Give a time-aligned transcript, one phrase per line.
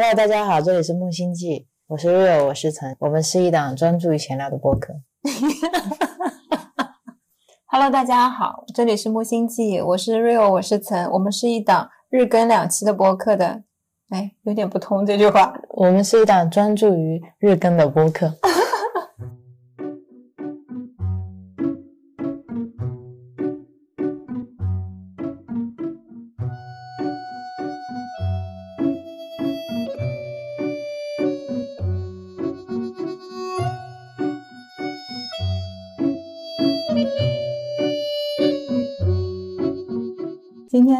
[0.00, 4.94] Hello，大家好，这里是木星记，我是 Rio，我是陈，我们是一档专注于闲聊的播客。
[7.66, 13.64] Hello，大家好，这里是木星记，我是 Rio，我是岑，我们是一档日更两期的播客的。
[14.10, 15.52] 哎，有点不通这句话。
[15.70, 18.32] 我们是一档专注于日更的播客。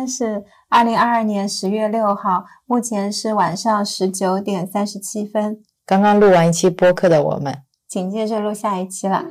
[0.08, 5.60] 是二零二二年十月六号，目前是晚上十九点三十七分。
[5.84, 7.54] 刚刚录完一期播客的我们，
[7.86, 9.24] 紧接着录下一期了。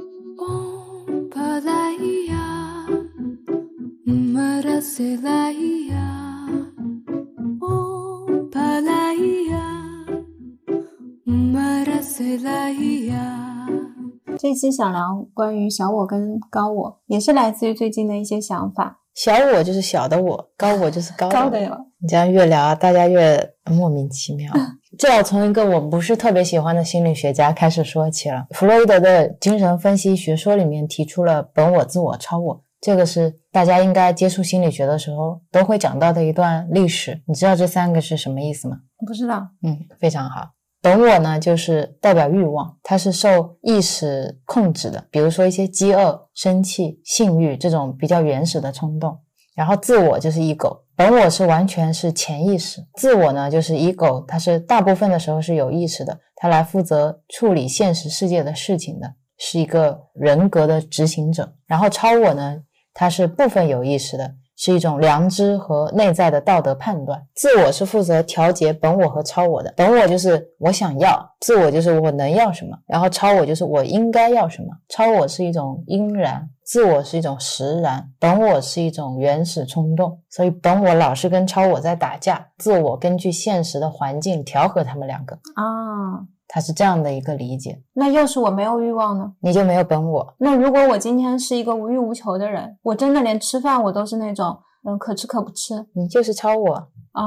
[14.39, 18.99] 这期想聊关于小我跟高我，也是来自于最近的一些想法。
[19.17, 21.43] 小我就是小的我，高我就是高的我。
[21.45, 24.53] 高的我，你这样越聊，大家越莫名其妙。
[24.99, 28.45] 就要从一个我不是特别喜欢的心理学家开始说起了。
[28.51, 37.19] 弗洛伊德的精神分析学说里面提出了本我、自我、超我，这个是大家应该接触心理学的时候都会讲到的一段历史。
[37.25, 38.77] 你知道这三个是什么意思吗？
[39.03, 39.47] 不知道。
[39.63, 40.51] 嗯，非常好。
[40.87, 49.19] 本我呢，就是代表欲望，它是受意识控制的，比如说一些饥饿、生气、性欲这种比较原始的冲动。
[49.53, 61.53] 然后自我就是 ego，本我是完全是潜意识，自我呢就是 ego，它是大部分的时候是有意识的，它来负责处理现实世界的事情的，是一个人格的执行者。
[61.65, 62.61] 然后超我呢，
[62.93, 64.35] 它是部分有意识的。
[64.57, 67.23] 是一种良知和内在的道德判断。
[67.35, 74.67] 自我是负责调节本我和超我的，本我就是我想要，自我就是我能要什么，然后超我就是我应该要什么。
[74.89, 80.19] 超我是一种应然，自我是一种实然，本我是一种原始冲动。
[80.29, 85.35] 所以本我老是跟超我在打架，自我根据现实的环境调和他们两个。
[85.55, 89.33] 啊，它是这样的一个理解，那要是我没有欲望呢？
[89.41, 90.33] 你就没有本我。
[90.37, 94.57] 那如果我今天是一个无欲无求的人，我真的连吃饭我都是那种
[94.87, 96.73] 嗯可吃可不吃你就是超我，
[97.11, 97.23] 啊。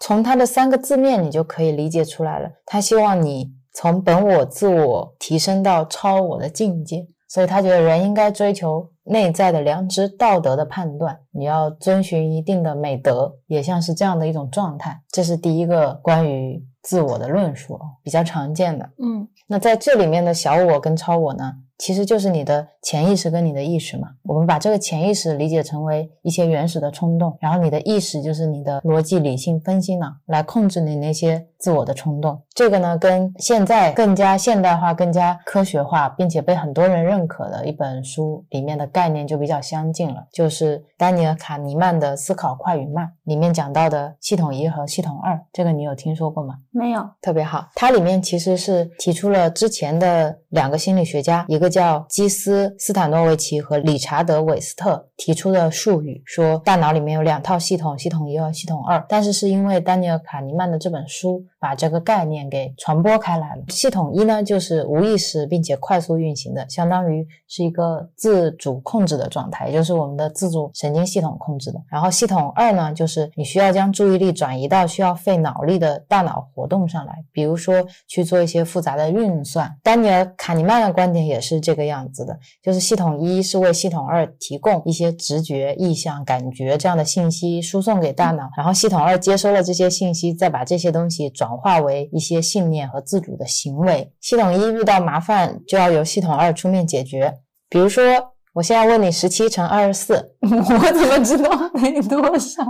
[0.00, 2.48] 从他的三个字面，你就可以理解出来了。
[2.64, 15.02] 他希望你从本我、自我提升到超我的境界，所以他觉得人应该追求内在的良知、道德的判断，你要遵循一定的美德，也像是这样的一种状态。
[15.10, 18.88] 这是第一个关于自我的论述，比较常见的。
[19.02, 24.08] 嗯那在这里面的小我跟超我呢，其实就是你的潜意识跟你的意识嘛。
[24.22, 32.40] 我们把这个潜意识理解成为一些原始的冲动，然后你的意识就是你的逻辑、理性、分析脑来控制你那些自我的冲动。
[32.54, 45.38] 这个呢，跟现在更加现代化、更加科学化，并且被很多人认可的一本书里面的概念就比较相近了，就是丹尼尔·卡尼曼的《思考快与慢》里面讲到的系统一和系统二。
[45.52, 46.54] 这个你有听说过吗？
[46.70, 47.68] 没有特别好。
[47.74, 59.04] 它里面其实是提出了之前的两个心理学家，一个个叫基斯·斯坦诺维奇和理查德·韦斯特提出的术语，说大脑里面有两套系统，系统一和系统二。
[59.08, 63.64] 但是是因为丹尼尔·卡尼曼的这本书把这个概念给传播开来了。
[63.68, 71.80] 系统一呢，就是无意识并且快速运行的，相当于是一个自主控制的状态，也就是我们的自主神经系统控制的。
[71.90, 79.74] 然后系统二呢，就是你需要将注意力转移到需要费脑力的大脑活动上来，比如说去做一些复杂的运算。
[79.82, 94.12] 丹尼尔·卡尼曼的观点也是是这个样子的，就是系统一是为系统二提供一些直觉、意向、感觉这样的信息输送给大脑，然后系统二接收了这些信息，再把这些东西转化为一些信念和自主的行为。
[94.20, 97.34] 系统一遇到麻烦就要由系统二出面解决，
[97.68, 98.35] 比如说。
[98.56, 102.64] 我现在问你，十七乘二十四， 我怎么知道 等于多少？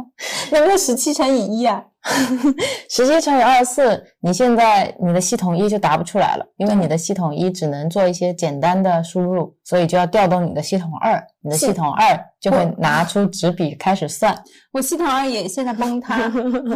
[0.50, 1.80] 能不能十七乘以一啊？
[2.90, 14.36] 十七乘以二十四，你现在你的系统一就答不出来了，因为你的系统一只能做一些简单的输入，所以就要调动你的系统二，你的系统二就会拿出纸笔开始算。
[14.72, 16.16] 我系统二也现在崩塌，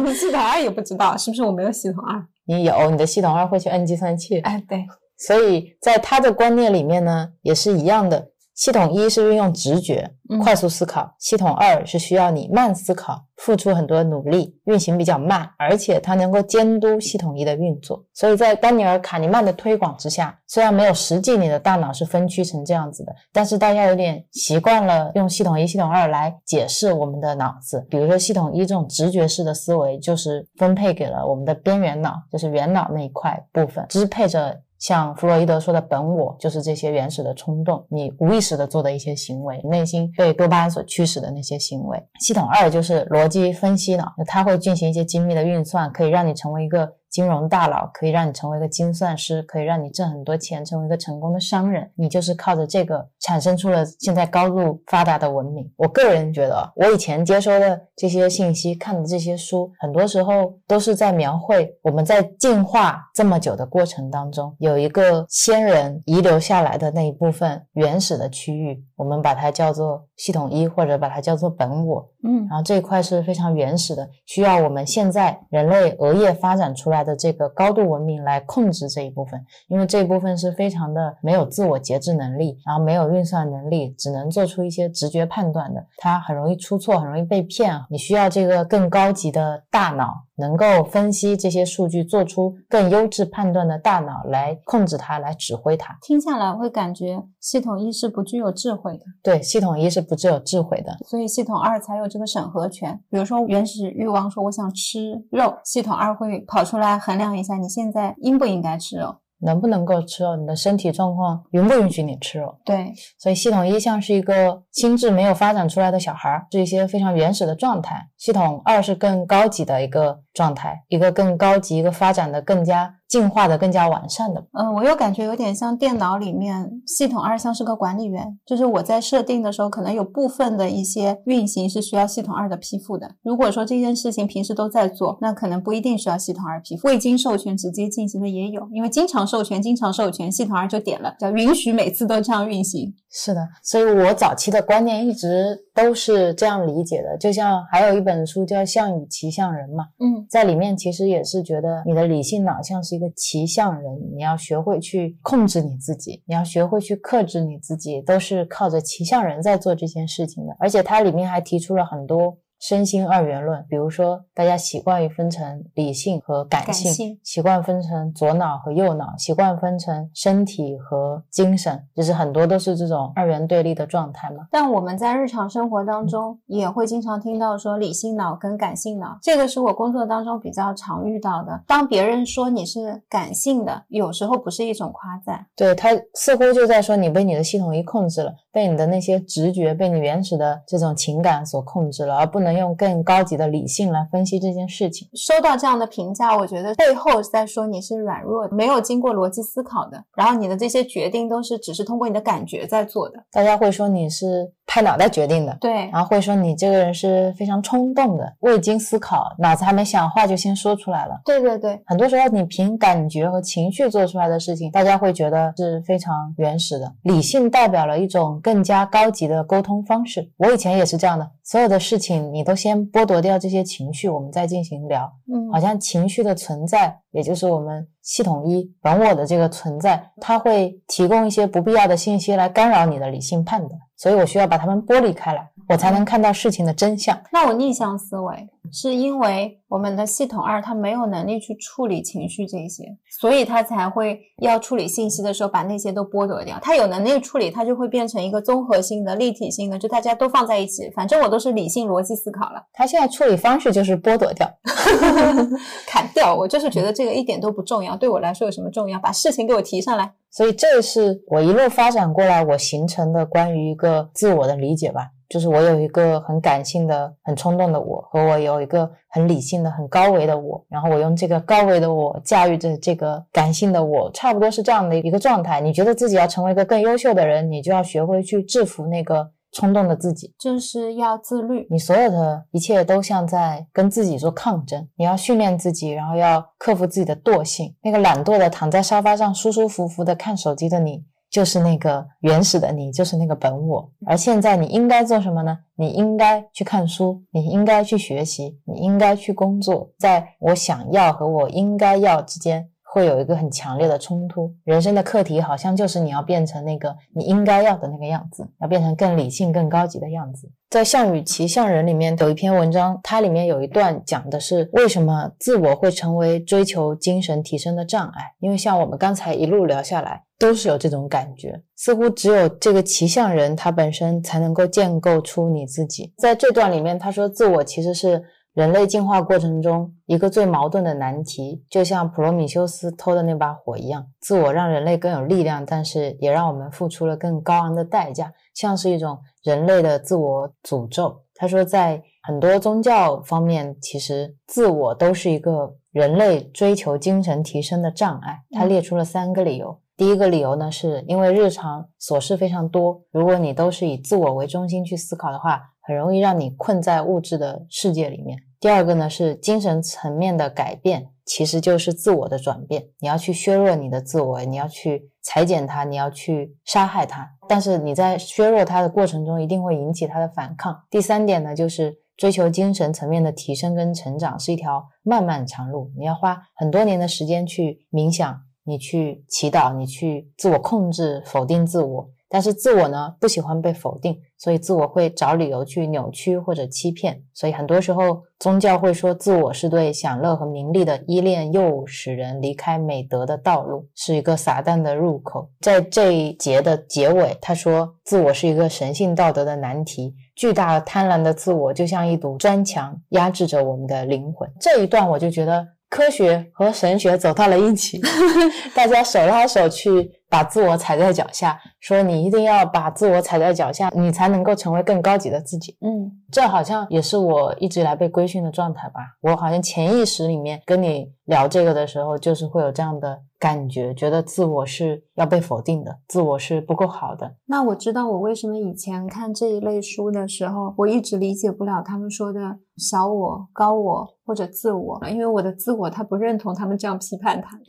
[0.05, 2.25] 我系统二也不知道是不是我没有系统二？
[2.45, 4.85] 你有，你的系统二会去摁计算器，哎，对，
[5.17, 8.29] 所以在他的观念里面呢，也是一样的。
[8.53, 18.05] 系统一是运用直觉嗯快速思考，系统二是需要你慢思考，付出很多努力，运行比较慢，而且它能够监督系统一的运作。
[18.13, 27.85] 所以在丹尼尔·卡尼曼的推广之下，虽然没有实际你的大脑是分区成这样子的，但是大家有点习惯了用系统一、系统二来解释我们的脑子。
[27.89, 42.03] 比如说系统一这种直觉式的思维，就是分配给了我们的边缘脑，就是元脑那一块部分，支配着像弗洛伊德说的本我，就是这些原始的冲动，你无意识的做的一些行为，内心被多巴胺所驱使的那些行为。
[42.19, 51.91] 系统二就是逻辑分析脑，它会进行一些精密的运算，可以让你成为一个金融大佬，可以让你成为一个精算师，可以让你挣很多钱，成为一个成功的商人。
[51.95, 55.69] 你就是靠着这个产生出了现在高度发达的文明。
[55.75, 72.09] 我个人觉得，我以前接收的这些信息、看的这些书，很多时候都是在描绘我们在进化这么久的过程当中，有一个先人遗留下来的那一部分原始的区域，我们把它叫做系统一，或者把它叫做本我。
[72.23, 87.79] 嗯然后这一块是非常原始的，需要我们现在人类额叶发展出来的这个高度文明来控制这一部分，因为这一部分是非常的没有自我节制能力，然后没有运算能力，只能做出一些直觉判断的，它很容易出错，很容易被骗。
[87.89, 95.95] 你需要这个更高级的大脑，能够分析这些数据，做出更优质判断的大脑来控制它，来指挥它。
[96.01, 102.99] 听下来会感觉系统一是不具有智慧的，对，系统一是不具有智慧的，所以系统二才有这个审核权。
[103.09, 109.15] 比如说原始欲望说我想吃肉，系统二会跑出来衡量一下你现在应不应该吃肉。
[109.41, 112.57] 能不能够吃肉，你的身体状况允不允许你吃肉。
[112.63, 118.07] 对，所以系统一像是一个心智没有发展出来的小孩儿，是一些非常原始的状态。
[118.17, 124.41] 系统二是更高级的一个状态，一个更高级、一个发展的更加进化的、更加完善的。
[124.53, 133.15] 嗯，我又感觉有点像电脑里面系统二像是个管理员，就是我在设定的时候，可能有部分的一些运行是需要系统二的批复的。
[133.21, 136.87] 如果说这件事情平时都在做，那可能不一定需要系统二批复。
[136.87, 142.93] 未经授权直接进行的也有，因为经常授权、经常授权，系统二就点了，叫允许每次都这样运行。
[143.13, 147.17] 是的，所以我早期的观念一直都是这样理解的。
[147.17, 160.55] 就像还有一本书叫《项羽骑象人》嘛，嗯在里面其实也是觉得你的理性脑像是一个骑象人，你要学会去控制你自己，你要学会去克制你自己，都是靠着骑象人在做这件事情的。
[160.57, 162.37] 而且它里面还提出了很多。
[162.61, 174.45] 身心二元论，比如说大家习惯于分成理性和感性，感性习惯分成左脑和右脑，习惯分成身体和精神，就是很多都是这种二元对立的状态嘛。
[174.51, 181.59] 但我们在日常生活当中也会经常听到说理性脑跟感性脑，这个是我工作当中比较常遇到的。
[181.65, 195.07] 当别人说你是感性的，有时候不是一种夸赞，对他似乎就在说你被你的系统一控制了，被你的那些直觉，被你原始的这种情感所控制了，而不能用更高级的理性来分析这件事情。
[195.13, 203.23] 收到这样的评价，我觉得背后是在说你是软弱的，没有经过逻辑思考的，然后你的这些决定都是只是通过你的感觉在做的。
[203.31, 211.21] 大家会说你是拍脑袋决定的，对，然后会说你这个人是非常冲动的，未经思考，脑子还没想话就先说出来了。
[211.25, 216.89] 对对对，很多时候，你凭感觉和情绪做出来的事情，大家会觉得是非常原始的。
[217.03, 220.31] 理性代表了一种更加高级的沟通方式。
[220.37, 225.11] 我以前也是这样的，所有的事情你都先剥夺掉这些情绪，我们再进行聊。
[225.29, 237.15] 嗯好像情绪的存在，也就是我们系统一本我的这个存在，它会提供一些不必要的信息来干扰你的理性判断，所以我需要把它们剥离开来，我才能看到事情的真相。
[237.31, 242.83] 那我逆向思维是因为我们的系统二它没有能力去处理情绪这些，
[243.19, 246.57] 所以它才会要处理信息的时候把那些都剥夺掉。
[246.61, 254.47] 它有能力处理，它就会变成一个综合性的、立体性的，就大家都放在一起，反正我都是理性逻辑思考了，它现在处理方式就是剥夺掉
[255.87, 256.35] 砍掉。
[256.35, 258.99] 我就是觉得这个一点都不重要，对我来说有什么重要？
[258.99, 260.13] 把事情给我提上来。
[260.29, 265.09] 所以这是我一路发展过来我形成的关于一个自我的理解吧。
[265.31, 275.61] 就是我有一个很感性的、很冲动的我，和我有一个很理性的、很高维的我，然后我用这个高维的我驾驭着这个感性的我，差不多是这样的一个状态。
[275.61, 280.33] 你觉得自己要成为一个更优秀的人，你就要学会去制服那个冲动的自己。
[280.37, 287.73] 就是要自律，你所有的一切都像在跟自己做抗争，你要训练自己，然后要克服自己的惰性。
[287.81, 293.89] 那个懒惰的躺在沙发上舒舒服服的看手机的你，就是那个原始的你，就是那个本我。
[294.05, 295.57] 而现在你应该做什么呢？
[295.75, 302.67] 你应该去看书，你应该去学习，你应该去工作，在我想要和我应该要之间。
[302.93, 304.53] 会有一个很强烈的冲突。
[304.65, 310.51] 人生的课题好像就是你要变成那个你应该要的那个样子，要变成更理性、更高级的样子。
[310.69, 318.33] 在《项羽骑象人》里面有一篇文章，它里面有一段讲的是为什么自我会成为追求精神提升的障碍。
[318.41, 326.13] 因为像我们刚才一路聊下来，都是有这种感觉，似乎只有这个骑象人他本身才能够建构出你自己。
[326.17, 328.23] 在这段里面，他说自我其实是。
[328.53, 341.21] 人类进化过程中一个最矛盾的难题，就像普罗米修斯偷的那把火一样，自我让人类更有力量，但是也让我们付出了更高昂的代价，像是一种人类的自我诅咒。
[341.33, 348.41] 他说，在很多宗教方面，其实自我都是一个人类追求精神提升的障碍。
[348.51, 349.79] 他列出了三个理由。
[350.01, 355.61] 第一个理由呢，是因为日常琐事非常多，如果你都是以自我为中心去思考的话。
[355.83, 358.37] 很容易让你困在物质的世界里面。
[358.59, 362.85] 第二个呢是精神层面的改变，其实就是自我的转变。
[362.99, 367.27] 你要去削弱你的自我，你要去裁剪它，你要去杀害它。
[367.49, 370.83] 但是你在削弱它的过程中，一定会引起它的反抗。
[370.89, 382.09] 第三点呢，就是追求精神层面的提升跟成长是一条漫漫长路，你要花很多年的时间去冥想，你去祈祷，你去自我控制，否定自我。
[382.33, 387.21] 但是自我呢不喜欢被否定，所以自我会找理由去扭曲或者欺骗。
[387.33, 395.49] 所以很多时候宗教会说自我是对享乐和名利的依恋，又使人离开美德的道路，是一个撒旦的入口。
[395.59, 404.49] 在这一节的结尾，他说自我是一个神性道德的难题，巨大贪婪的自我就像一堵砖墙，压制着我们的灵魂。
[404.57, 407.99] 这一段我就觉得科学和神学走到了一起，
[408.73, 410.09] 大家手拉手去。
[410.31, 415.77] 把自我踩在脚下，说你一定要把自我踩在脚下，你才能够成为更高级的自己。
[415.81, 419.01] 嗯，这好像也是我一直以来被规训的状态吧。
[419.19, 427.35] 我好像潜意识里面跟你聊这个的时候，就是会有这样的感觉，觉得自我是要被否定的，自我是不够好的。
[427.47, 432.39] 那我知道我为什么以前看这一类书的时候，我一直理解不了他们说的
[432.77, 437.59] 小我、高我或者自我，因为我的自我他不认同他们这样批判他。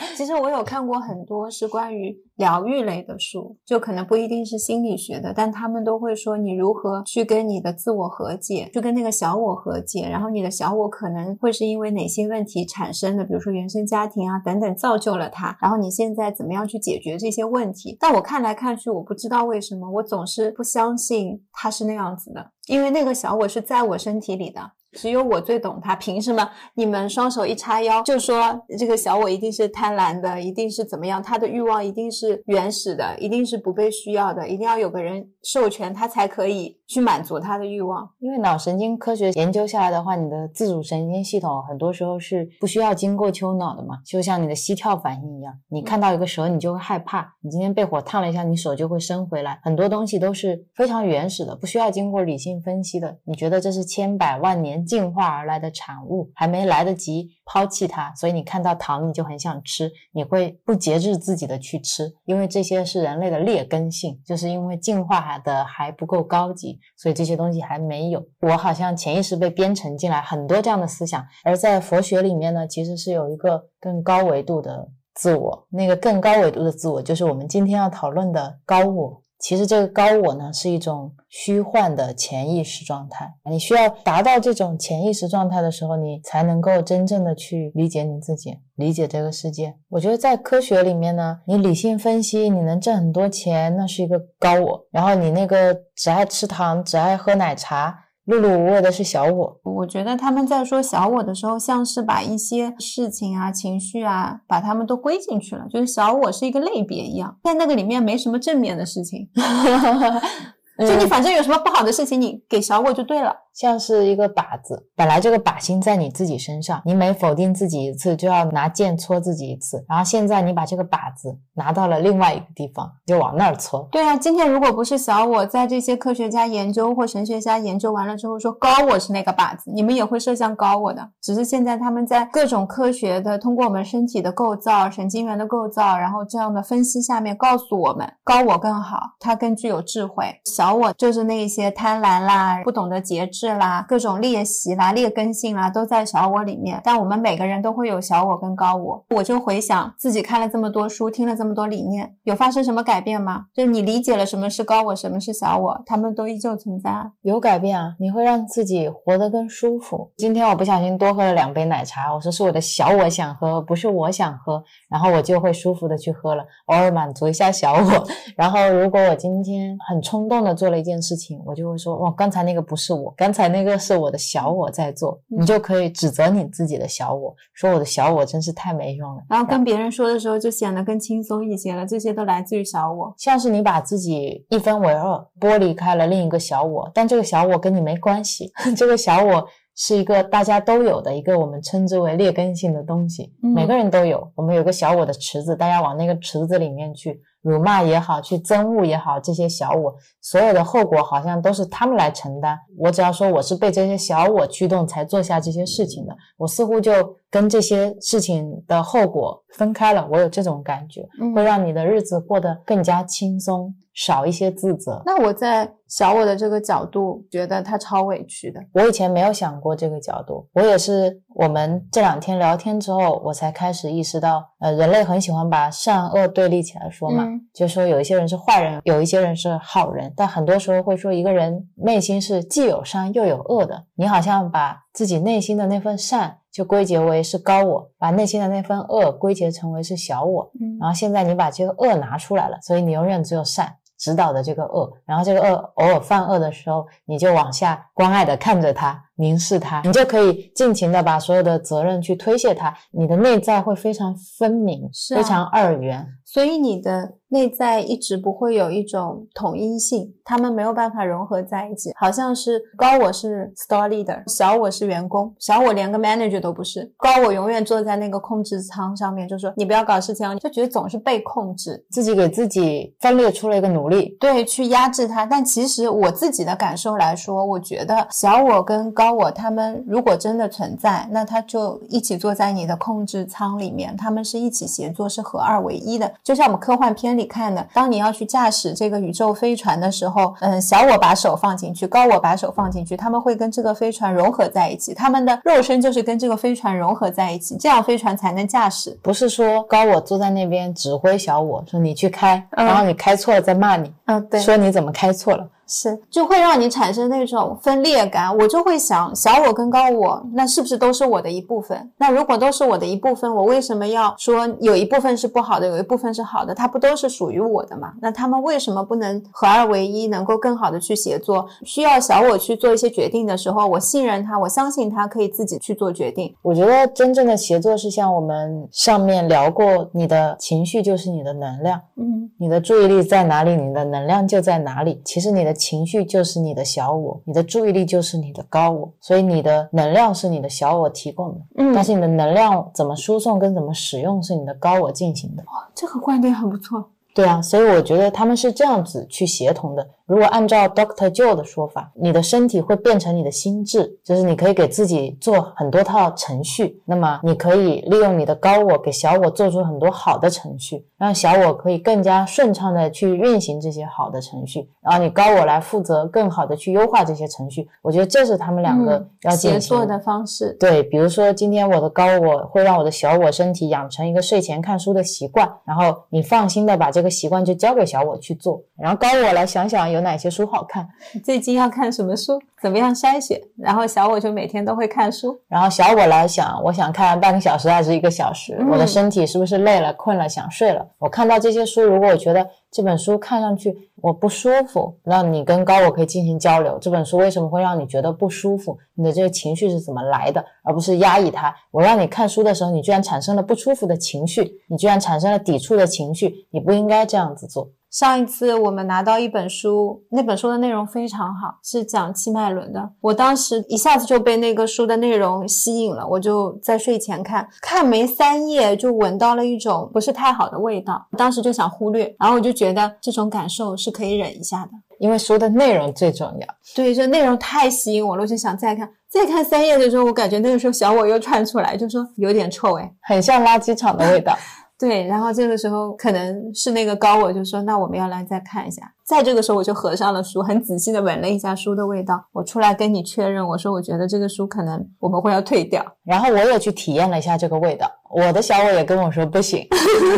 [0.16, 1.73] 其实我有看过很多是。
[1.74, 17.96] 关于疗愈类的书，就可能不一定是心理学的，但他们都会说你如何去跟你的自我和解，去跟那个小我和解，然后你的小我可能会是因为哪些问题产生的，比如说原生家庭啊等等造就了他，然后你现在怎么样去解决这些问题？
[17.98, 24.60] 但我看来看去，我不知道为什么我总是不相信他是那样子的，因为那个小我是在我身体里的。
[24.94, 31.22] 只有我最懂他，凭什么你们双手一叉腰就说这个小我一定是贪婪的，一定是怎么样？
[31.22, 38.08] 他的欲望一定是原始的，一定是不被需要的，一定要有个人授权他才可以去满足他的欲望。
[38.20, 53.18] 因为脑神经科学研究下来的话，你的自主神经系统很多时候是不需要经过丘脑的嘛，就像你的膝跳反应一样，你看到一个蛇你就会害怕，你今天被火烫了一下，你手就会伸回来，很多东西都是非常原始的，不需要经过理性分析的。
[53.24, 54.83] 你觉得这是千百万年？
[54.84, 68.24] 进化而来的产物，还没来得及抛弃它，所以你看到糖你就很想吃，你会不节制自己的去吃，因为这些是人类的劣根性，就是因为进化的还不够高级，所以这些东西还没有。
[68.42, 79.23] 我好像潜意识被编程进来很多这样的思想，而在佛学里面呢，其实是有一个更高维度的自我，那个更高维度的自我就是我们今天要讨论的高我。
[79.44, 83.30] 其实这个高我呢，是一种虚幻的潜意识状态。
[83.50, 89.74] 你需要达到这种潜意识状态的时候，你才能够真正的去理解你自己，理解这个世界。
[89.90, 94.86] 我觉得在科学里面呢，你理性分析，你能挣很多钱，那是一个高我。
[94.90, 98.03] 然后你那个只爱吃糖，只爱喝奶茶。
[98.26, 109.28] 碌碌无为的是小我，我觉得他们在说小我的时候，像是把一些事情啊、情绪啊，把他们都归进去了，就是小我是一个类别一样，在那个里面没什么正面的事情。
[110.78, 113.43] 就你反正有什么不好的事情，你给小我就对了。
[113.54, 119.84] 像是一个靶子，本来这个靶心在你自己身上，你每否定自己一次，就要拿剑戳自己一次。
[119.88, 123.88] 然后现在你把这个靶子拿到了另外一个地方，就往那儿戳。
[123.92, 131.08] 对啊，今天如果不是小我在这些科学家研究或神学家研究完了之后说高我是那个靶子，你们也会射向高我的。
[131.22, 140.26] 只是现在他们在各种科学的通过我们身体的构造、神经元的构造，然后这样的分析下面告诉我们，高我更好，它更具有智慧。
[140.44, 143.43] 小我就是那些贪婪啦、不懂得节制。
[143.46, 146.80] 是啦、各种练习啦、劣根性啦，都在小我里面。
[146.82, 149.04] 但我们每个人都会有小我跟高我。
[149.10, 153.44] 我就回想自己看了这么多书，听了这么多理念，有发生什么改变吗？
[153.52, 156.90] 就是你理解了什么是高我，什么是小我，他们都依旧存在。
[157.20, 160.10] 有改变啊，你会让自己活得更舒服。
[160.16, 168.06] 今天我不小心多喝了两杯奶茶，我说是我的小我想喝，不是我想喝，然后我就会舒服的去喝了，偶尔满足一下小我。
[168.38, 179.22] 然后如果我今天很冲动的做了一件事情，我就会说，哇，刚才那个不是我，刚才那个是我的小我在做，你就可以指责你自己的小我，说我的小我真是太没用了。
[179.28, 181.84] 然后跟别人说的时候，就显得更轻松一些了。
[181.84, 183.12] 这些都来自于小我。
[183.18, 189.44] 像是你把自己一分为二，剥离开了另一个小我，但这个小我跟你没关系， 这个小我
[189.76, 194.30] 是一个大家都有的一个我们称之为劣根性的东西，嗯每个人都有。
[194.34, 202.58] 我们有个小我的池子，大家往那个池子里面去辱骂也好，去憎恶也好，这些小我所有的后果好像都是他们来承担。
[202.78, 206.92] 我只要说我是被这些小我驱动才做下这些事情的，我似乎就
[207.28, 210.08] 跟这些事情的后果分开了。
[210.10, 211.06] 我有这种感觉。
[211.20, 215.02] 嗯会让你的日子过得更加轻松，少一些自责。
[215.06, 218.60] 那我在小我的这个角度，觉得他超委屈的。
[218.72, 256.06] 我以前没有想过这个角度，我也是我们这两天聊天之后，我才开始意识到，呃，人类很喜欢把善恶对立起来说嘛，嗯就说有一些人是坏人，有一些人是好人，但很多时候会说一个人内心是既有善又有恶的，你好像把自己内心的那份善就归结为是高我，把内心的那份恶归结成为是小我，嗯然后现在你把这个恶拿出来了，所以你永远只有善指导的这个恶，然后这个恶偶尔犯恶的时候，你就往下关爱的看着他，凝视他，你就可以尽情的把所有的责任去推卸他，你的内在会非常分明，是啊非常二元。
[256.24, 275.24] 所以你的内在一直不会有一种统一性，他们没有办法融合在一起，好像是高我是 store leader，小我是员工，小我连个 manager 都不是，高我永远坐在那个控制舱上面，就说你不要搞事情啊，就觉得总是被控制，自己给自己分裂出了一个奴隶，对，去压制它。
[275.24, 286.12] 但其实我自己的感受来说，我觉得小我跟高我他们如果真的存在，那他就一起坐在你的控制舱里面，他们是一起协作，是合二为一的。
[286.22, 298.98] 就像我们科幻片里看的，当你要去驾驶这个宇宙飞船的时候，嗯，小我把手放进去，高我把手放进去，他们会跟这个飞船融合在一起，他们的肉身就是跟这个飞船融合在一起，这样飞船才能驾驶。
[299.02, 304.40] 不是说高我坐在那边指挥小我，说你去开，嗯然后你开错了再骂你，嗯，对。
[304.40, 305.48] 说你怎么开错了。
[305.66, 308.36] 是，就会让你产生那种分裂感。
[308.36, 311.90] 我就会想，小我跟高我，那是不是都是我的一部分？
[311.98, 316.54] 那如果都是我的一部分，我为什么要说有一部分是不好的，有一部分是好的？
[316.54, 317.92] 它不都是属于我的吗？
[318.00, 321.46] 那他们为什么不能合二为一，能够更好的去协作？
[321.62, 326.34] 需要小我去做一些决定的时候，我信任他，我相信他可以自己去做决定。
[326.42, 335.00] 我觉得真正的协作是像我们上面聊过，你的情绪就是你的能量，嗯，你的注意力在哪里，你的能量就在哪里。
[335.04, 345.44] 其实你的情绪就是你的小我，你的注意力就是你的高我，所以你的能量是你的小我提供的，嗯但是你的能量怎么输送跟怎么使用是你的高我进行的。
[345.74, 346.84] 这个观点很不错。
[347.14, 349.88] 对啊，所以我觉得他们是这样子去协同的。
[350.06, 356.82] 如果按照 Doctor Joe 的说法，你的身体会变成你的心智，就是你可以给自己做很多套程序。
[356.84, 367.66] 那么你可以利用你的高我给小我做出很多好的程序，让小我可以更加顺畅的去运行这些好的程序，然后你高我来负责更好的去优化这些程序。
[367.80, 370.54] 我觉得这是他们两个嗯要协作的方式。
[370.60, 380.86] 对，比如说今天我的高我会让我的小我身体养成一个睡前看书的习惯，然后你放心的把这个习惯就交给小我去做，然后高我来想想有哪些书好看，
[381.24, 382.38] 最近要看什么书？
[382.60, 383.38] 怎么样筛选？
[383.56, 385.38] 然后小我就每天都会看书。
[385.48, 390.86] 然后小我来想，我想看半个小时还是一个小时，嗯我的身体是不是累了、困了、想睡了？
[390.98, 396.78] 我看到这些书，如果我觉得这本书看上去我不舒服，那你跟高我可以进行交流。
[396.80, 398.78] 这本书为什么会让你觉得不舒服？
[398.94, 400.42] 你的这个情绪是怎么来的？
[400.62, 401.54] 而不是压抑它。
[401.70, 407.68] 我让你看书的时候，你居然产生了不舒服的情绪，你居然产生了抵触的情绪，你不应该这样子做。
[407.94, 412.90] 上一次我们拿到一本书，那本书的内容非常好，是讲气脉轮的。
[413.00, 424.72] 我当时一下子就被那个书的内容吸引了，我就在睡前看，看没三页就闻到了一种不是太好的味道，当时就想忽略，然后我就觉得这种感受是可以忍一下的。
[424.98, 426.46] 因为书的内容最重要。
[426.74, 428.90] 对，这内容太吸引我了，我就想再看。
[429.08, 432.92] 再看三页的时候，我感觉那个时候小我又窜出来，就说有点臭哎。
[433.02, 434.36] 很像垃圾场的味道。
[434.78, 438.82] 对，然后这个时候可能是那个高我就说，那我们要来再看一下。
[439.04, 442.24] 在这个时候，我就合上了书，很仔细的闻了一下书的味道。
[442.32, 445.84] 我出来跟你确认，我说我觉得这个书可能我们会要退掉。
[446.02, 449.66] 然后我也去体验了一下这个味道，我的小我也跟我说不行，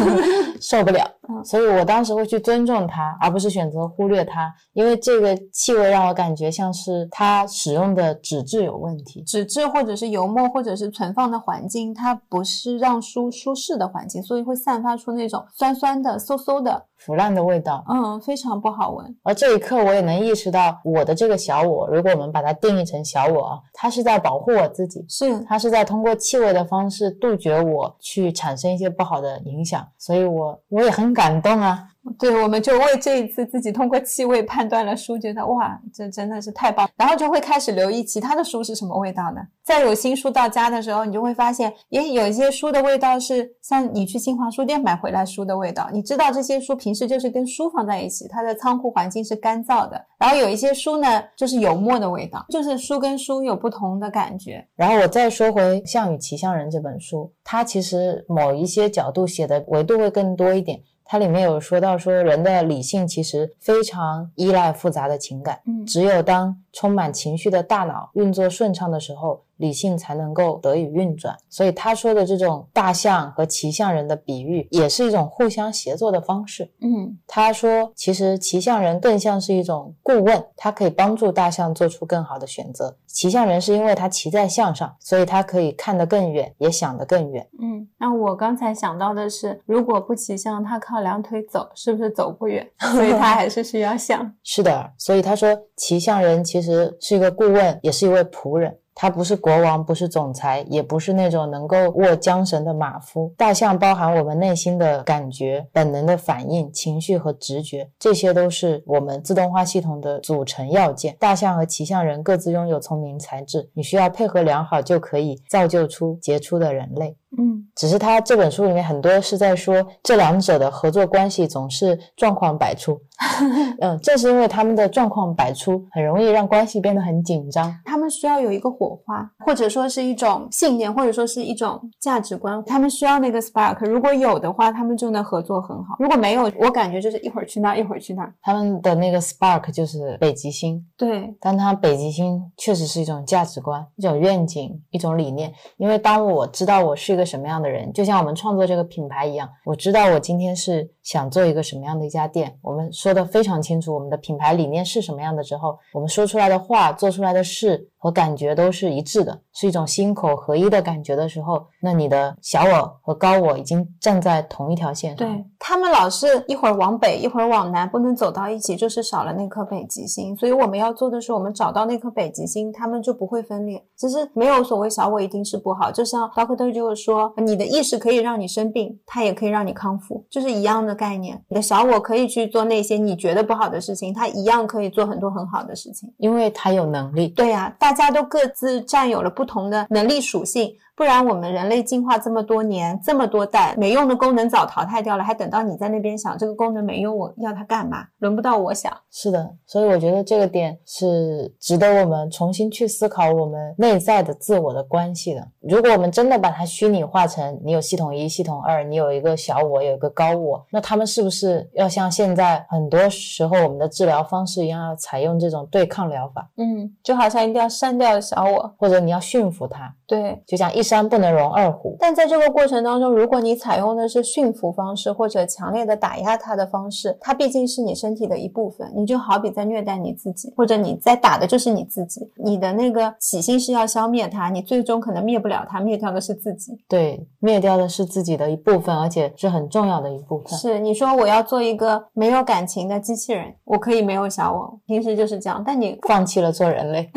[0.61, 1.07] 受不了。
[1.29, 9.23] 嗯所以我当时会去尊重它，而不是选择忽略它，因为这个气味让我感觉像是它使用的纸质有问题。
[9.23, 19.17] 纸质或者是油墨或者是存放的环境，它不是让书舒适的环境，所以会散发出那种酸酸的、馊馊的，腐烂的味道，嗯，非常不好闻。
[19.23, 31.88] 而这一刻我也能意识到，我的这个小我，如果我们把它定义成小我啊，它是在保护我自己，是，它是在通过气味的方式杜绝我去产生一些不好的影响，所以我我也很感动啊。
[32.20, 39.40] 对，我们就为这一次自己通过气味判断了书，觉得哇，这真的是太棒，然后就会开始留意其他的书是什么味道呢？
[39.64, 54.64] 再有新书到家的时候，你就会发现，也有一些书的味道是像你去新华书店买回来书的味道，你知道这些书平时就是跟书放在一起，它的仓库环境是干燥的，然后有一些书呢就是油墨的味道，就是书跟书有不同的感觉。
[54.76, 60.81] 然后我再说回《项羽骑象人》这本书，它其实某一些角度写的维度会更多一点。
[61.09, 65.87] 它里面有说到说，人的理性其实非常依赖复杂的情感，嗯。
[65.87, 71.37] 只有当充满情绪的大脑运作顺畅的时候，理性才能够得以运转。
[71.49, 76.71] 所以他说的这种大象和骑象人的比喻，也是一种互相协作的方式。
[76.81, 82.97] 嗯他说，其实骑象人更像是一种顾问，他可以帮助大象做出更好的选择。
[83.07, 87.49] 骑象人是因为他骑在象上，所以他可以看得更远，也想得更远。
[87.61, 92.69] 嗯，那我刚才想到的是，如果不骑象，他靠两腿走，是不是走不远？
[92.92, 94.31] 所以他还是需要象。
[94.45, 98.79] 是的，所以他说，骑象人其实是一个顾问，也是一位仆人。
[98.98, 103.30] 他不是国王，不是总裁，也不是那种能够握缰绳的马夫。
[103.37, 111.14] 大象包含我们内心的感觉、本能的反应、情绪和直觉，这些都是我们自动化系统的组成要件。
[111.20, 117.14] 大象和骑象人各自拥有聪明才智，你需要配合良好，就可以造就出杰出的人类。
[117.38, 122.99] 嗯只是他这本书里面很多是在说这两者的合作关系总是状况百出，
[123.81, 127.75] 嗯，正是因为他们的状况百出，很容易让关系变得很紧张。
[127.85, 133.85] 他们需要有一个火花，或者说是一种信念，或者说是一种价值观，他们需要那个 spark。
[133.87, 138.33] 如果有的话，他们就能合作很好；如果没有，我感觉就是一会儿去那儿，一会儿去那儿。
[138.40, 145.53] 他们的那个 spark 就是北极星，对，但它北极星确实是一种价值观、一种愿景、一种理念。
[145.77, 165.19] 因为当我知道我是一个什么样的人，就像我们创作这个品牌一样，我知道我今天是想做一个什么样的一家店，我们说的非常清楚，我们的品牌理念是什么样的之后，我们说出来的话、做出来的事和感觉都是一致的，是一种心口合一的感觉的时候，那你的小我和高我已经站在同一条线上。
[165.19, 170.37] 对他们老是一会儿往北，一会儿往南，不能走到一起，就是少了那颗北极星。
[170.37, 173.81] 所以我们要做的是，我们找到那颗北极星，他们就不会分裂。
[173.97, 181.40] 其实没有所谓小我一定是不好，就像 Doctor 就是说，你的意识可以让你生病，它也可以让你康复，就是一样的概念。
[181.48, 186.12] 你的小我可以去做那些你觉得不好的事情，他一样可以做很多很好的事情。
[186.16, 187.28] 因为他有能力。
[187.28, 198.06] 对呀、大家都各自占有了不同的能力属性，不然我们人类进化这么多年，这么多代，没用的功能早淘汰掉了，还等到你在那边想这个功能没用，我要它干嘛？
[198.18, 198.90] 轮不到我想。
[199.11, 205.46] 是的，所以我觉得这个点是值得我们重新去思考我们内在的自我的关系的。
[205.61, 218.72] 如果我们真的把它虚拟化成你有系统一、系统二，你有一个小我，有一个高我，那他们是不是要像现在很多时候我们的治疗方式一样，要采用这种对抗疗法，嗯，就好像一定要删掉小我。
[218.79, 219.92] 或者你要驯服它？
[220.07, 221.96] 对，就像一山不能容二虎。
[221.99, 228.88] 但在这个过程当中，如果你采用的是驯服方式或者强烈的打压它的方式，它毕竟是你身体的一部分。
[228.94, 232.31] 你就好比在虐待你自己，或者你在打的就是你自己。
[232.37, 236.79] 你的那个起心是要消灭它，你最终可能灭不了它，灭掉的是自己。
[236.88, 240.57] 对，灭掉的是自己的一部分，而且是很重要的一部分。
[240.57, 245.62] 是你说我要做一个没有感情的机器人，我可以没有小我，平时就是这样。
[245.67, 247.11] 但你放弃了做人类，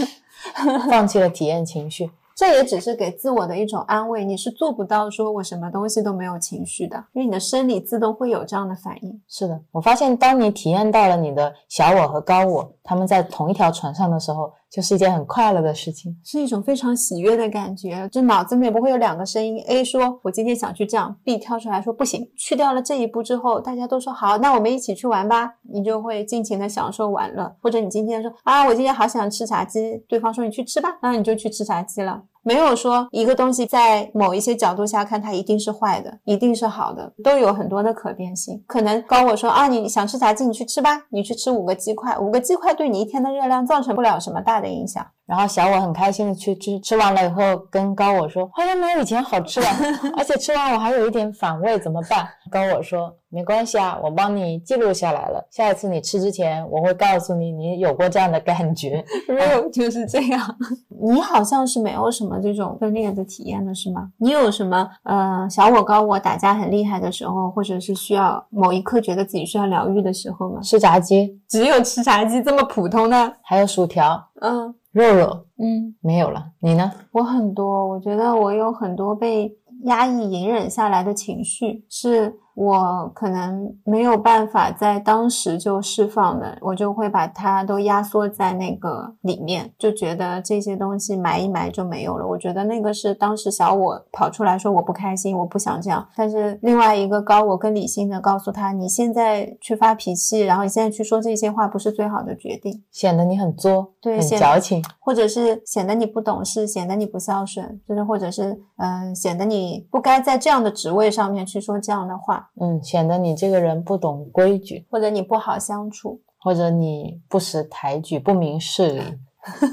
[0.88, 2.10] 放弃了体验情绪。
[2.34, 9.22] 这也只是给自我的一种安慰，你是做不到说我什么东西都没有情绪的，因为你的生理自动会有这样的反应。
[9.26, 16.16] 是的，我发现当你体验到了你的小我和高我他们在同一条船上的时候，就是一件很快乐的事情。
[16.24, 22.30] 是一种非常喜悦的感觉，就脑子里面不会有两个声音，A 说我今天想去这样，B 跳出来说不行。
[22.36, 27.54] 去掉了这一步之后，大家都说好，那我们一起去玩吧，你就会尽情的享受玩乐。
[27.62, 32.22] 或者你今天说啊，我今天好想吃炸鸡，对方说你去吃吧，那你就去吃炸鸡了。
[32.46, 38.62] 没有说一个东西在某一些角度下看它一定是坏的，一定是好的，都有很多的可变性。
[38.68, 45.04] 可能高我说啊，你想吃炸鸡，你去吃吧，你去吃五个鸡块，五个鸡块对你一天的热量造成不了什么大的影响。
[45.26, 49.66] 然后小我很开心的去吃，吃完了以后跟高我说，好像没有以前好吃了，
[50.16, 52.26] 而且吃完我还有一点反胃，怎么办？
[52.50, 59.04] 高我说没关系啊，我帮你记录下来了，下一次你吃之前我会告诉你，你有过这样的感觉。
[59.28, 60.40] real 就是这样。
[61.02, 64.10] 你好像是没有什么这种分裂的体验的是吗？
[64.18, 70.60] 你有什么呃小我高我打架很厉害的时候，或者是需要某一刻觉得自己需要疗愈的时候吗？
[70.62, 73.32] 吃炸鸡，只有吃炸鸡这么普通的？
[73.42, 74.74] 还有薯条、嗯。
[74.92, 76.90] 肉肉嗯，没有了，你呢？
[77.12, 92.26] 我很多，我觉得我有很多被压抑、隐忍下来的情绪，是我可能没有办法在当时就释放的，我就会把它都压缩在那个里面，就觉得这些东西埋一埋就没有了。
[92.26, 102.82] 我觉得那个是当时小我跑出来说我不开心，我不想这样，但是另外一个高我更理性的告诉他，你现在去发脾气，然后你现在去说这些话不是最好的决定。
[102.90, 104.82] 显得你很作，对很矫情。
[104.98, 116.20] 或者是显得你不懂事，显得你不孝顺，就是或者是嗯、呃显得你不该在这样的职位上面去说这样的话，嗯，显得你这个人不懂规矩，或者你不好相处。
[116.38, 119.02] 或者你不识抬举、不明事理、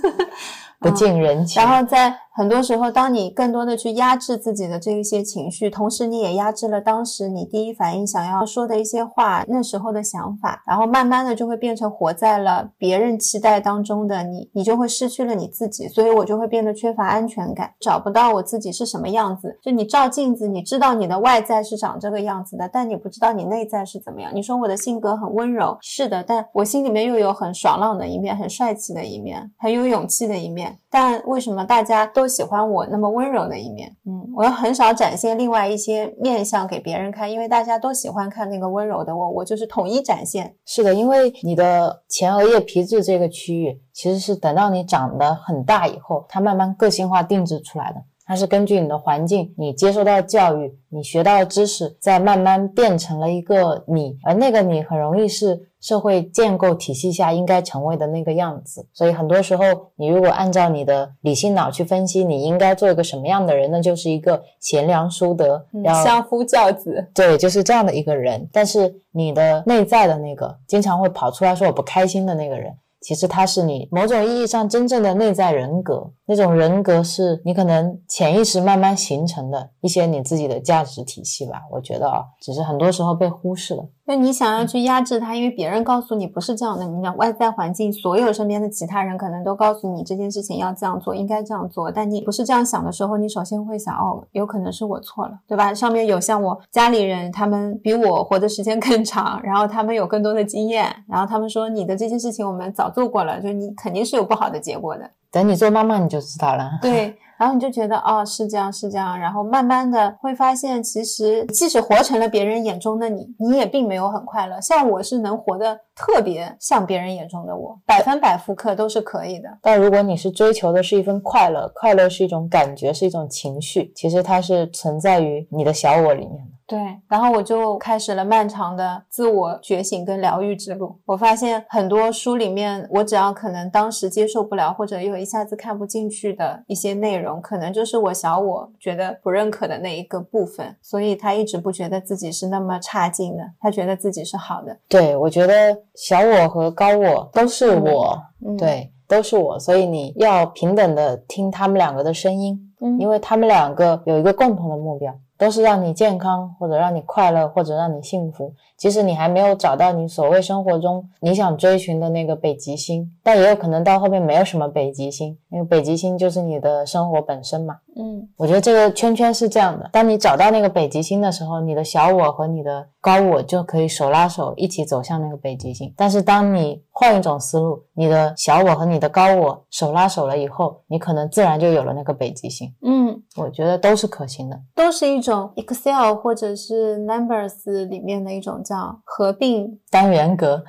[0.81, 1.61] 不近人情。
[1.61, 19.59] 然后在很多时候，当你更多的去压制自己的这一些情绪，同时你也压制了当时你第一反应想要说的一些话，那时候的想法，然后慢慢的就会变成活在了别人期待当中的你，你就会失去了你自己，所以我就会变得缺乏安全感，找不到我自己是什么样子。
[19.61, 24.31] 就你照镜子，你知道你的外在是长这个样子的，但你不知道你内在是怎么样。
[24.33, 30.79] 你说我的性格很温柔，是的，但我心里面又有很爽朗的一面，很帅气的一面，很有勇气的一面。
[30.89, 33.95] 但为什么大家都喜欢我那么温柔的一面？
[34.05, 40.55] 嗯，我很少展现另外一些面相给别人看，因为大家都喜欢看那个温柔的我，我就是统一展现。
[40.65, 48.03] 是的，因为你的前额叶皮质这个区域，其实是等到你长得很大以后，它慢慢个性化定制出来的。
[48.25, 58.87] 它是根据你的环境、你接受到教育、你学到的知识，在慢慢变成了一个你，而那个你很容易是社会建构体系下应该成为的那个样子。
[58.93, 59.63] 所以很多时候，
[59.97, 67.05] 你如果按照你的理性脑去分析，你应该做一个什么样的人，那就是一个贤良淑德，嗯要相夫教子。
[67.13, 68.47] 对，就是这样的一个人。
[68.53, 76.09] 但是你的内在的那个经常会跑出来说我不开心的那个人，其实他是你某种意义上真正的内在人格。
[76.25, 81.63] 那种人格是你可能潜意识慢慢形成的一些你自己的价值体系吧。
[81.71, 83.85] 我觉得啊，只是很多时候被忽视了。
[84.05, 95.73] 那你想要去压制他，因为别人告诉你不是这样的，你的外在环境，所有身边的其他人可能都告诉你这件事情要这样做，应该这样做，但你不是这样想的时候，你首先会想，哦，有可能是我错了，对吧？
[95.73, 105.09] 上面有像我家里人，他们比我活的时间更长，然后他们有更多的经验，然后他们说你的这件事情我们早做过了，就你肯定是有不好的结果的。
[105.33, 106.69] 等你做妈妈你就知道了。
[106.79, 114.61] 对， 然后你就觉得哦，是这样，是这样，然后慢慢的会发现，其实即使活成了别人眼中的你，你也并没有很快乐。
[114.61, 119.49] 像我是能活得特别像别人眼中的我，百分百复刻都是可以的。
[119.59, 126.52] 但如果你是追求的是一份快乐，快乐是一种感觉，是一种情绪，其实它是存在于你的小我里面的。
[126.65, 130.97] 对，然后我就开始了漫长的自我觉醒跟疗愈之路。
[131.05, 144.77] 我发现很多书里面，我只要可能当时接受不了，或者又一下子看不进去的一些内容，可能就是我小我觉得不认可的那一个部分，所以他一直不觉得自己是那么差劲的，他觉得自己是好的。
[144.87, 158.53] 对，我觉得小我和高我都是我，嗯，对，都是我，所以你要平等的听他们两个的声音，嗯，因为他们两个有一个共同的目标，都是让你健康，或者让你快乐，或者让你幸福。
[158.77, 167.75] 即使你还没有找到你所谓生活中你想追寻的那个北极星，但也有可能到后面没有什么北极星，因为北极星就是你的生活本身嘛。
[167.95, 175.93] 嗯我觉得这个圈圈是这样的：当你找到那个北极星的时候，你的小我和你的高我就可以手拉手一起走向那个北极星。
[175.95, 182.73] 但是当你换一种思路，你的小我和你的高我手拉手了以后，你可能自然就有了那个北极星。
[182.81, 183.02] 嗯，
[183.35, 184.59] 我觉得都是可行的。
[184.75, 190.63] 都是一种 Excel 或者是 Numbers 里面的一种叫合并单元格，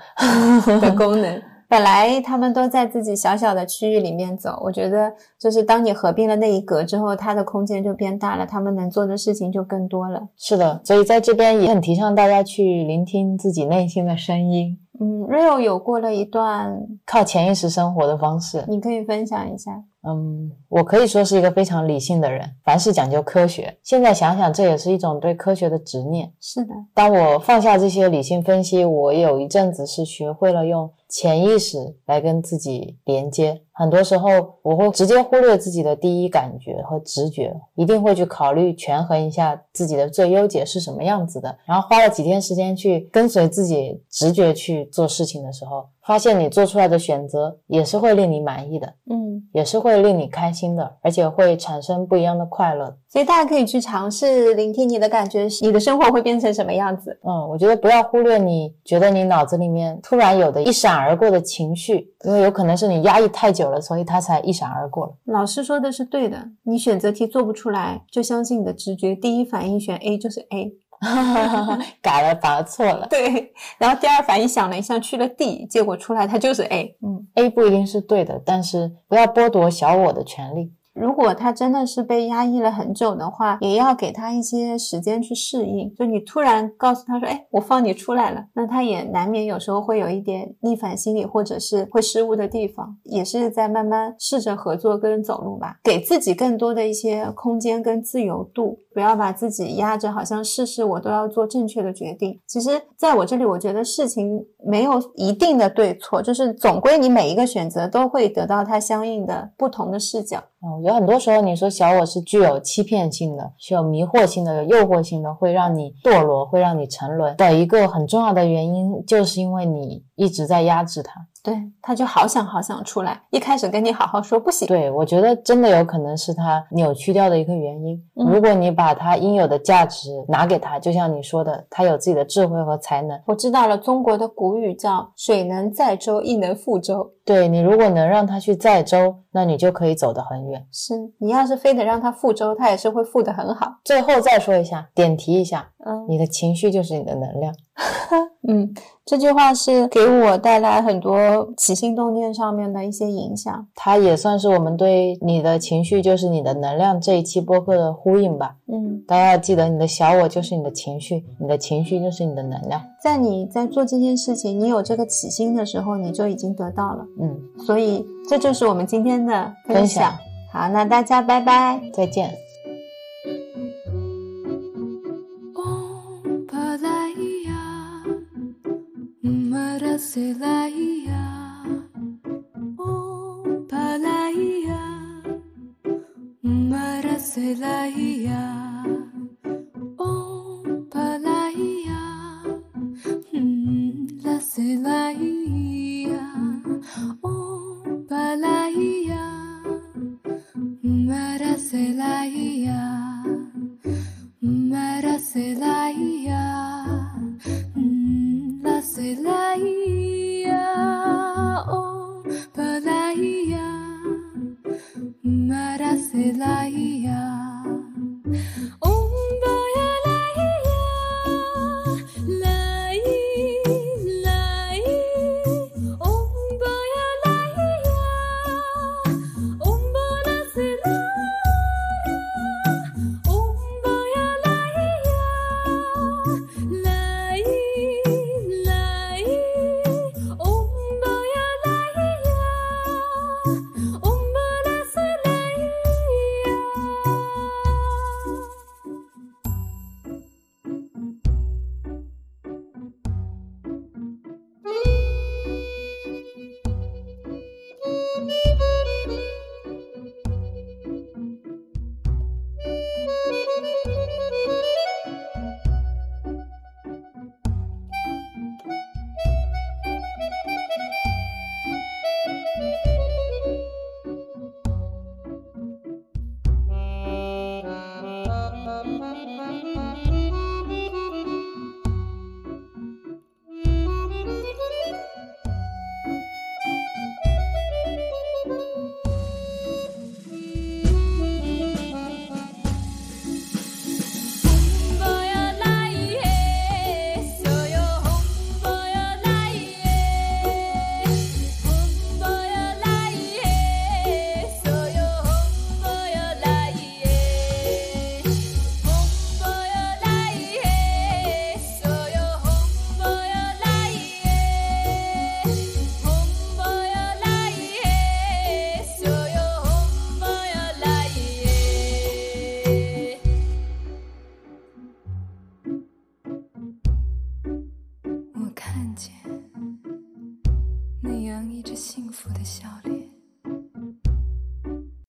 [0.80, 1.42] 的 功能。
[1.66, 10.28] 本来他们都在自己小小的区域里面走，我觉得就是当你合并了那一格之后，它的空间就变大了，他们能做的事情就更多了。
[10.36, 18.64] 是的，所以在这边也很提倡大家去聆听自己内心的声音，嗯，Rio 有过了一段，靠潜意识生活的方式。
[18.68, 19.82] 你可以分享一下。
[20.06, 23.76] 嗯，我可以说是一个非常理性的人，凡事讲究科学。
[23.82, 26.32] 现在想想，这也是一种对科学的执念。
[26.38, 33.62] 是的，当我放下这些理性分析，我有一阵子是学会了用潜意识来跟自己连接。
[33.76, 34.28] 很多时候，
[34.62, 41.58] 我会直接忽略自己的第一感觉和直觉，一定会去考虑权衡一下自己的最优解是什么样子的。
[41.66, 52.96] 然后花了几天时间去跟随自己直觉去做事情的时候，发现你做出来的选择也是会令你满意的，嗯，也是会令你开心的，而且会产生不一样的快乐。
[53.08, 57.18] 所以大家可以去尝试聆听你的感觉，你的生活会变成什么样子？
[57.22, 65.14] 嗯，我觉得不要忽略你觉得你脑子里面突然有的一闪而过的情绪，因为有可能是你压抑太久了，所以它才一闪而过了。
[65.24, 70.74] 老师说的是对的，你选择题做不出来，就相信你的直觉，第一反应选 A 就是 A。
[72.00, 73.06] 改了反而错了。
[73.08, 76.96] 对，然后第二反应想了一下，去了 D，结果出来它就是 A。
[77.02, 80.72] 嗯，A 不一定是对的，但是不要剥夺小我的权利。
[80.94, 85.92] 如果他真的是被压抑了很久的话，也要给他一些时间去适应。
[85.94, 102.40] 就你突然告诉他说：“哎，我放你出来了”，那他也难免有时候会有一点逆反心理，或者是会失误的地方，也是在慢慢试着合作跟走路吧，给自己更多的一些空间跟自由度，不要把自己压着，好像事事我都要做正确的决定。
[102.46, 110.38] 其实，在我这里，我觉得事情没有一定的对错，就是总归你每一个选择都会得到它相应的不同的视角。
[110.60, 121.26] 哦，有很多时候你说小我是具有欺骗性的，具有迷惑性的、有诱惑性的，会让你堕落，会让你沉沦的一个很重要的原因，就是因为你一直在压制他。
[121.42, 124.66] 对，他就好想好想出来，一开始跟你好好说不行。
[124.66, 128.02] 对，我觉得真的有可能是他扭曲掉的一个原因。
[128.14, 133.20] 嗯如果你把他应有的价值拿给他，就像你说的，他有自己的智慧和才能。
[133.26, 140.66] 我知道了，中国的古语叫“水能载舟，亦能覆舟对你如果能让他去载舟，那你就可以走得很远”。。
[140.72, 143.74] 是你要是非得让他覆舟，他也是会覆得很好。
[143.84, 147.54] 最后再说一下，点题一下，嗯你的情绪就是你的能量。
[148.46, 148.72] 嗯，
[149.06, 153.66] 这句话是给我带来很多起心动念上面的一些影响。
[153.74, 158.56] 它也算是我们对你的情绪就是你的能量这一期播客的呼应吧。
[158.70, 162.80] 嗯，大家要记得，你的小我就是你的情绪，你的情绪就是你的能量。
[163.04, 167.06] 在你在做这件事情，你有这个起心的时候，你就已经得到了。
[167.20, 170.10] 嗯，所以这就是我们今天的分分享
[170.50, 171.78] 好，那大家拜拜。
[171.92, 172.34] 再见。